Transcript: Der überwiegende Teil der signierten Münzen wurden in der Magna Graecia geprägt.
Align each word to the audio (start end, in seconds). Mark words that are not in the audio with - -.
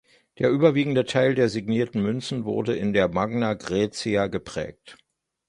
Der 0.39 0.49
überwiegende 0.49 1.05
Teil 1.05 1.35
der 1.35 1.47
signierten 1.47 2.01
Münzen 2.01 2.43
wurden 2.43 2.75
in 2.75 2.91
der 2.91 3.07
Magna 3.07 3.53
Graecia 3.53 4.25
geprägt. 4.25 4.97